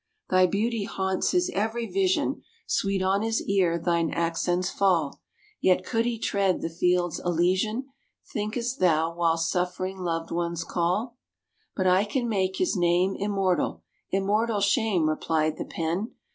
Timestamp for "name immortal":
12.75-13.83